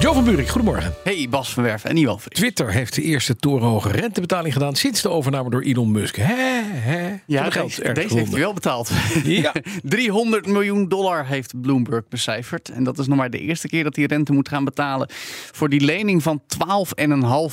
[0.00, 0.94] Jo van Buurik, goedemorgen.
[1.04, 2.20] Hey, Bas van Werven en Iwan.
[2.28, 6.16] Twitter heeft de eerste torenhoge rentebetaling gedaan sinds de overname door Elon Musk.
[6.16, 7.16] Hè, hè?
[7.26, 8.90] Ja, deze, heeft hij wel betaald.
[9.24, 9.54] Ja.
[9.82, 12.68] 300 miljoen dollar heeft Bloomberg becijferd.
[12.68, 15.08] En dat is nog maar de eerste keer dat hij rente moet gaan betalen
[15.52, 16.42] voor die lening van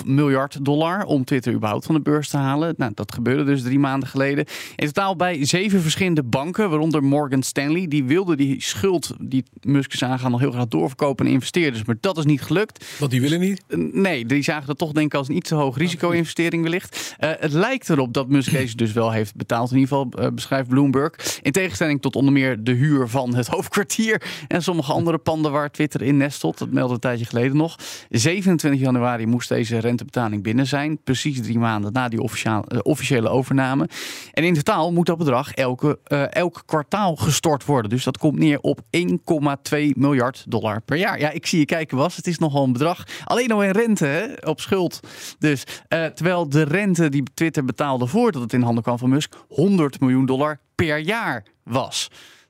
[0.00, 2.74] 12,5 miljard dollar om Twitter überhaupt van de beurs te halen.
[2.76, 4.44] Nou, dat gebeurde dus drie maanden geleden.
[4.76, 7.88] In totaal bij zeven verschillende banken, waaronder Morgan Stanley.
[7.88, 11.84] Die wilden die schuld die Musk is aangaan nog heel graag doorverkopen aan investeerders.
[11.84, 12.84] Maar dat is niet gelukt.
[12.98, 13.62] Want die willen niet.
[13.92, 17.14] Nee, die zagen dat toch denk ik als een iets te hoog risico-investering wellicht.
[17.18, 19.70] Eh, het lijkt erop dat Musk deze dus wel heeft betaald.
[19.70, 21.38] In ieder geval eh, beschrijft Bloomberg.
[21.42, 24.22] In tegenstelling tot onder meer de huur van het hoofdkwartier.
[24.48, 26.58] En sommige andere panden waar Twitter in nestelt.
[26.58, 27.76] Dat meldde een tijdje geleden nog.
[28.10, 31.02] 27 januari moest deze rentebetaling binnen zijn.
[31.04, 33.88] Precies drie maanden na die officiële, eh, officiële overname.
[34.32, 35.98] En in totaal moet dat bedrag elke,
[36.30, 37.90] elk kwartaal gestort worden.
[37.90, 41.18] Dus dat komt neer op 1,2 miljard dollar per jaar.
[41.18, 42.16] Ja, ik zie je kijken, was.
[42.20, 43.04] Het is nogal een bedrag.
[43.24, 45.00] Alleen al in rente hè, op schuld.
[45.38, 49.34] Dus eh, terwijl de rente die Twitter betaalde voordat het in handen kwam van Musk
[49.48, 52.08] 100 miljoen dollar per jaar was.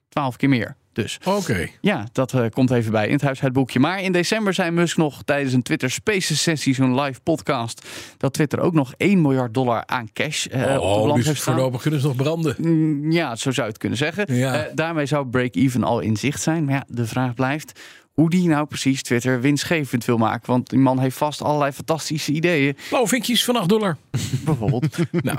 [0.08, 0.76] 12 keer meer.
[0.92, 1.68] Dus Oké.
[1.80, 3.78] ja, dat eh, komt even bij in het huishoudboekje.
[3.80, 8.32] Maar in december zei Musk nog tijdens een Twitter Spaces sessie, zo'n live podcast, dat
[8.32, 11.40] Twitter ook nog 1 miljard dollar aan cash eh, op de Oh, balans dus heeft
[11.40, 11.54] staan.
[11.54, 12.54] voorlopig kunnen ze nog branden.
[12.58, 14.34] Mm, Ja, zo zou je het kunnen zeggen.
[14.34, 14.68] Ja.
[14.74, 16.64] Daarmee zou break-even al in zicht zijn.
[16.64, 17.80] Maar ja, de vraag blijft
[18.14, 20.50] hoe die nou precies Twitter winstgevend wil maken.
[20.50, 22.76] Want die man heeft vast allerlei fantastische ideeën.
[22.88, 23.96] Blauwe vinkjes van 8 dollar.
[24.44, 24.96] Bijvoorbeeld.
[25.12, 25.38] nou,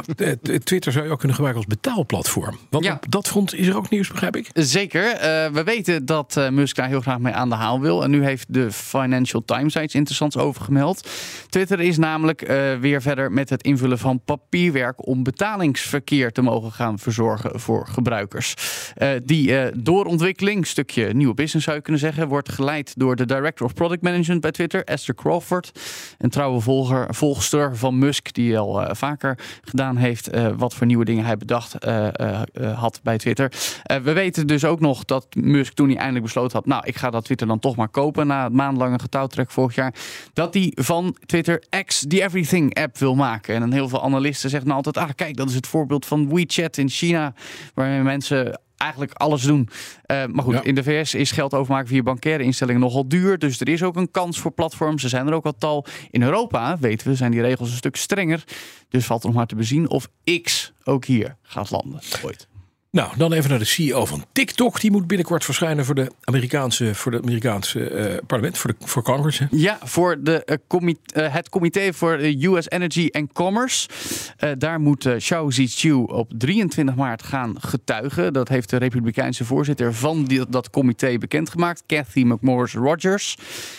[0.64, 2.58] Twitter zou je ook kunnen gebruiken als betaalplatform.
[2.70, 2.94] Want Ja.
[2.94, 4.50] op dat front is er ook nieuws, begrijp ik.
[4.54, 5.04] Zeker.
[5.08, 8.04] Eh, we weten dat eh, Musk daar heel graag mee aan de haal wil.
[8.04, 11.10] En nu heeft de Financial Times iets interessants over gemeld.
[11.50, 16.72] Twitter is namelijk eh, weer verder met het invullen van papierwerk om betalingsverkeer te mogen
[16.72, 18.54] gaan verzorgen voor gebruikers.
[19.24, 23.74] Die doorontwikkeling, stukje nieuwe business zou je kunnen zeggen, wordt geleid door de Director of
[23.74, 25.80] Product Management bij Twitter, Esther Crawford.
[26.18, 30.88] Een trouwe volger, volgster van Musk, die al eh, vaker gedaan heeft eh, wat voor
[30.88, 32.10] nieuwe dingen hij bedacht eh,
[32.74, 33.52] had bij Twitter.
[34.04, 37.10] We weten dus ook nog dat Musk toen hij eindelijk besloten had, nou ik ga
[37.10, 39.94] dat Twitter dan toch maar kopen na het maandenlange getouwtrek vorig jaar,
[40.34, 43.56] dat hij van Twitter X die Everything app wil maken.
[43.56, 46.78] En heel veel analisten zeggen nou altijd, ah kijk dat is het voorbeeld van WeChat
[46.78, 47.34] in China,
[47.74, 49.70] waarmee mensen eigenlijk alles doen.
[50.06, 50.64] Eh, maar goed, Ja.
[50.64, 53.38] in de VS is geld overmaken via bankaire instellingen nogal duur.
[53.40, 55.04] Dus er is ook een kans voor platforms.
[55.04, 55.86] Er zijn er ook al tal.
[56.10, 58.44] In Europa, weten we, zijn die regels een stuk strenger.
[58.90, 60.08] Dus valt er nog maar te bezien of
[60.42, 62.00] X ook hier gaat landen.
[62.26, 62.48] Ooit.
[62.98, 64.80] Nou, dan even naar de CEO van TikTok.
[64.82, 69.04] Die moet binnenkort verschijnen voor, de Amerikaanse, voor het Amerikaanse eh, parlement, voor, de, voor
[69.04, 69.42] Congress.
[69.52, 73.90] Ja, voor de, eh, eh, het Comité voor US Energy and Commerce.
[74.58, 78.34] Daar moet Xiao Zichu op 23 maart gaan getuigen.
[78.34, 83.38] Dat heeft de Republikeinse voorzitter van die, dat comité bekendgemaakt, Kathy McMorris Rogers.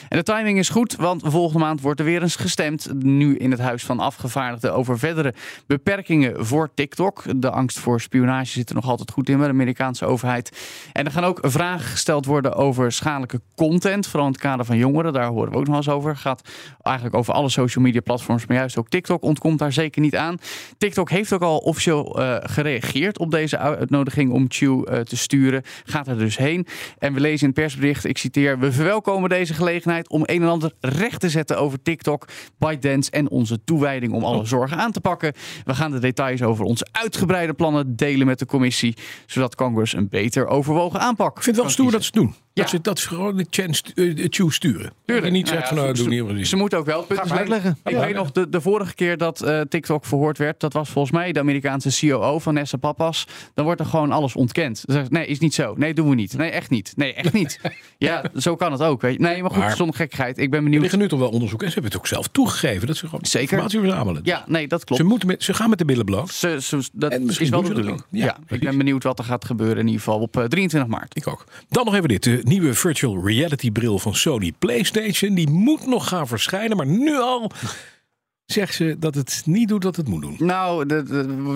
[0.08, 2.88] En de timing is goed, want volgende maand wordt er weer eens gestemd.
[2.98, 5.34] Nu in het Huis van Afgevaardigden over verdere
[5.66, 7.22] beperkingen voor TikTok.
[7.36, 10.58] De angst voor spionage zit er nog altijd goed in bij de Amerikaanse overheid.
[10.92, 14.06] En er gaan ook vragen gesteld worden over schadelijke content.
[14.06, 15.12] Vooral in het kader van jongeren.
[15.12, 16.16] Daar horen we ook nog eens over.
[16.16, 16.48] Gaat
[16.82, 18.46] eigenlijk over alle social media platforms.
[18.46, 20.36] Maar juist ook TikTok ontkomt daar zeker niet aan.
[20.78, 25.62] TikTok heeft ook al officieel uh, gereageerd op deze uitnodiging om Chew uh, te sturen.
[25.84, 26.66] Gaat er dus heen.
[26.98, 28.58] En we lezen in het persbericht, ik citeer...
[28.58, 33.30] We verwelkomen deze gelegenheid om een en ander recht te zetten over TikTok, ByteDance en
[33.30, 35.32] onze toewijding om alle zorgen aan te pakken.
[35.64, 38.91] We gaan de details over onze uitgebreide plannen delen met de commissie,
[39.26, 41.36] zodat Congress een beter overwogen aanpak.
[41.36, 42.34] Ik vind het wel stoer dat ze het doen.
[42.54, 42.62] Ja.
[42.62, 44.92] Dat, ze, dat ze gewoon de chance uh, Chew sturen.
[45.04, 45.26] Tuurlijk.
[45.26, 46.48] En niet Nou zegt ja, van nou, ze, doe niet.
[46.48, 47.78] Ze moeten ook wel punten maar uitleggen.
[47.84, 50.88] Ik Ja, weet nog, de, de vorige keer dat uh, TikTok verhoord werd, dat was
[50.90, 53.26] volgens mij de Amerikaanse COO van Nessa Papas.
[53.54, 54.82] Dan wordt er gewoon alles ontkend.
[54.86, 55.74] Dan zegt ze, nee, is niet zo.
[55.76, 56.36] Nee, doen we niet.
[56.36, 56.92] Nee, echt niet.
[56.96, 57.60] Nee, echt niet.
[57.98, 59.00] ja, zo kan het ook.
[59.00, 59.20] Weet je.
[59.20, 60.38] Nee, maar goed, Maar- zonder gekkigheid.
[60.38, 60.82] Ik ben Er benieuwd.
[60.82, 63.24] liggen nu toch wel onderzoek en ze hebben het ook zelf toegegeven dat ze gewoon
[63.24, 63.40] Zeker.
[63.40, 64.20] informatie verzamelen.
[64.24, 65.02] Ja, nee, dat klopt.
[65.02, 66.30] Ze, moeten met, ze gaan met de billen bloot.
[66.30, 68.02] Ze, ze- dat En misschien is wel de ze bedoeling.
[68.10, 70.90] Ja, Ja, ik ben benieuwd wat er gaat gebeuren in ieder geval op eh, 23
[70.90, 71.16] maart.
[71.16, 71.44] Ik ook.
[71.68, 72.40] Dan nog even dit.
[72.44, 75.34] Nieuwe virtual reality bril van Sony PlayStation.
[75.34, 76.76] Die moet nog gaan verschijnen.
[76.76, 77.50] Maar nu al
[78.46, 80.36] zegt ze dat het niet doet wat het moet doen.
[80.38, 81.04] Nou, de,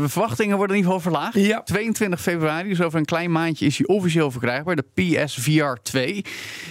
[0.07, 1.35] verwachtingen worden in ieder geval verlaagd.
[1.35, 1.63] Ja.
[1.63, 4.77] 22 februari, dus over een klein maandje, is hij officieel verkrijgbaar.
[4.77, 6.25] De PSVR 2.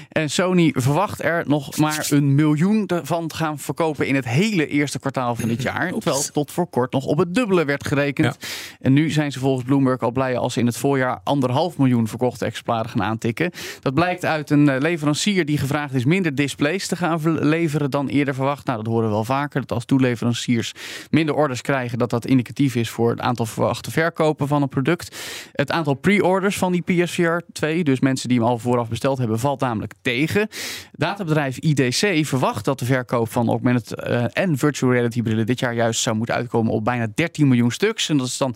[0.09, 4.67] En Sony verwacht er nog maar een miljoen van te gaan verkopen in het hele
[4.67, 5.91] eerste kwartaal van dit jaar.
[5.91, 8.37] Terwijl tot voor kort nog op het dubbele werd gerekend.
[8.79, 12.07] En nu zijn ze volgens Bloomberg al blij als ze in het voorjaar anderhalf miljoen
[12.07, 13.51] verkochte exemplaren gaan aantikken.
[13.81, 17.91] Dat blijkt uit een eh, leverancier die gevraagd is minder displays te gaan ver- leveren
[17.91, 18.65] dan eerder verwacht.
[18.65, 19.59] Nou, dat horen we wel vaker.
[19.59, 20.71] Dat als toeleveranciers
[21.09, 25.15] minder orders krijgen, dat dat indicatief is voor het aantal verwachte verkopen van een product.
[25.51, 29.39] Het aantal pre-orders van die PSVR 2, dus mensen die hem al vooraf besteld hebben,
[29.39, 30.47] valt namelijk tegen.
[30.91, 35.73] Databedrijf IDC verwacht dat de verkoop van augmented eh, en virtual reality brillen dit jaar
[35.73, 38.09] juist zou moeten uitkomen op bijna 13 miljoen stuks.
[38.09, 38.55] En dat is dan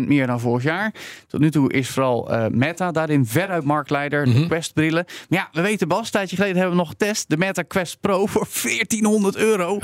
[0.06, 0.94] meer dan vorig jaar.
[1.26, 5.04] Tot nu toe is vooral eh, Meta daarin veruit marktleider, de Quest brillen.
[5.28, 7.28] Maar ja, we weten Bas, een tijdje geleden hebben we nog getest.
[7.28, 9.78] De Meta Quest Pro voor 1400 euro.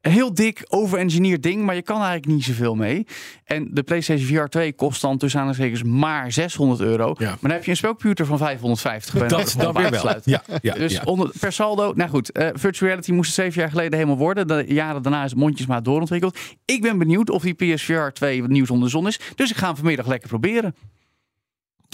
[0.00, 3.06] Een heel dik overengineerd ding, maar je kan eigenlijk niet zoveel mee.
[3.44, 7.14] En de PlayStation VR 2 kost dan tussen aanhalingstekens maar 600 euro.
[7.18, 7.28] Ja.
[7.28, 10.14] Maar dan heb je een spelcomputer van 550 bij Dat dan weer wel.
[10.24, 13.70] Ja, ja, dus onder, per saldo, nou goed, eh, virtual reality moest het zeven jaar
[13.70, 14.46] geleden helemaal worden.
[14.46, 16.38] De jaren daarna is het mondjesmaat doorontwikkeld.
[16.64, 19.20] Ik ben benieuwd of die PSVR 2 wat nieuws onder de zon is.
[19.34, 20.74] Dus ik ga hem vanmiddag lekker proberen.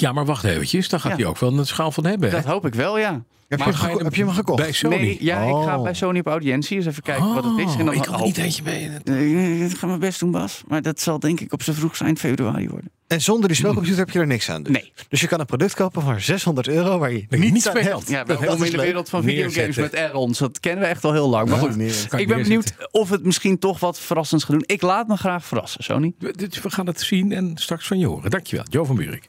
[0.00, 0.88] Ja, maar wacht eventjes.
[0.88, 1.16] Daar gaat Ja.
[1.16, 2.30] hij ook wel een schaal van hebben.
[2.30, 2.36] hè?
[2.36, 3.22] Dat hoop ik wel, ja.
[3.48, 4.62] Heb, Maar je, hem heb je hem gekocht?
[4.62, 4.96] Bij Sony.
[4.96, 5.82] Nee, ja, ik ga Oh.
[5.82, 7.72] bij Sony op audiëntie eens even kijken wat het is.
[7.72, 8.90] En dan, Oh, ik kan er oh, niet eentje mee.
[9.04, 10.62] eh, Ik ga mijn best doen, Bas.
[10.68, 12.90] Maar dat zal denk ik op zijn vroegst eind februari worden.
[13.06, 14.62] En zonder die spelcomputer heb je er niks aan.
[14.62, 14.72] Dus.
[14.72, 14.92] Nee.
[15.08, 18.08] Dus je kan een product kopen voor 600 euro waar je niets aan hebt.
[18.08, 20.38] Ja, Dat- dat is in de wereld van videogames met add-ons.
[20.38, 21.48] Dat kennen we echt al heel lang.
[21.48, 24.64] Maar goed, ik ben benieuwd of het misschien toch wat verrassends gaat doen.
[24.66, 26.12] Ik laat me graag verrassen, Sony.
[26.18, 28.30] We, dit- we gaan het zien en straks van je horen.
[28.30, 29.28] Dankjewel, Jo van Buurik.